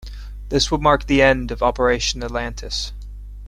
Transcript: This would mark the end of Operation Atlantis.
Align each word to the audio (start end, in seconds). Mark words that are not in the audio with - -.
This 0.49 0.71
would 0.71 0.81
mark 0.81 1.05
the 1.05 1.21
end 1.21 1.51
of 1.51 1.61
Operation 1.61 2.23
Atlantis. 2.23 2.91